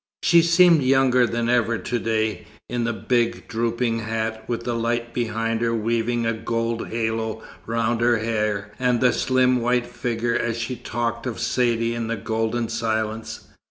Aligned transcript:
She 0.23 0.41
seemed 0.41 0.81
younger 0.81 1.27
than 1.27 1.47
ever 1.47 1.77
to 1.77 1.99
day, 1.99 2.47
in 2.67 2.85
the 2.85 2.91
big, 2.93 3.47
drooping 3.47 3.99
hat, 3.99 4.43
with 4.49 4.63
the 4.63 4.73
light 4.73 5.13
behind 5.13 5.61
her 5.61 5.75
weaving 5.75 6.25
a 6.25 6.33
gold 6.33 6.87
halo 6.87 7.43
round 7.67 8.01
her 8.01 8.17
hair 8.17 8.71
and 8.79 8.99
the 8.99 9.13
slim 9.13 9.61
white 9.61 9.85
figure, 9.85 10.35
as 10.35 10.57
she 10.57 10.75
talked 10.75 11.27
of 11.27 11.39
Saidee 11.39 11.93
in 11.93 12.07
the 12.07 12.17
golden 12.17 12.67
silence. 12.67 13.41